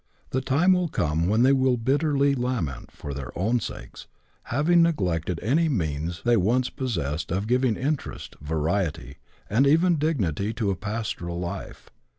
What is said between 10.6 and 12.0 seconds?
a pastoral life.